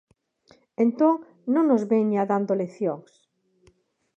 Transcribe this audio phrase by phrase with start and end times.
[0.83, 1.15] Entón,
[1.53, 3.11] non nos veña dando leccións.